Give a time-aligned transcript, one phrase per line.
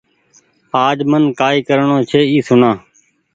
[0.85, 2.71] آج من ڪآئي ڪرڻو ڇي اي سوڻآ